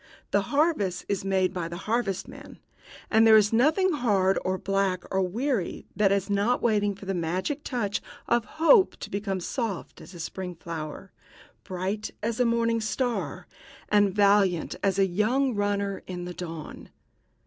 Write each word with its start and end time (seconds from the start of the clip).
The 0.31 0.41
harvest 0.49 1.05
is 1.07 1.23
made 1.23 1.53
by 1.53 1.67
the 1.67 1.77
harvestman 1.85 2.57
and 3.11 3.27
there 3.27 3.37
is 3.37 3.53
nothing 3.53 3.91
hard 3.93 4.39
or 4.43 4.57
black 4.57 5.03
or 5.13 5.21
weary 5.21 5.85
that 5.95 6.11
is 6.11 6.27
not 6.27 6.59
waiting 6.59 6.95
for 6.95 7.05
the 7.05 7.13
magic 7.13 7.63
touch 7.63 8.01
of 8.27 8.43
hope 8.57 8.95
to 8.97 9.11
become 9.11 9.39
soft 9.39 10.01
as 10.01 10.15
a 10.15 10.19
spring 10.19 10.55
flower, 10.55 11.11
bright 11.63 12.09
as 12.23 12.37
the 12.37 12.45
morning 12.45 12.81
star, 12.81 13.45
and 13.89 14.11
valiant 14.15 14.75
as 14.81 14.97
a 14.97 15.05
young 15.05 15.53
runner 15.53 16.01
in 16.07 16.25
the 16.25 16.33
dawn." 16.33 16.89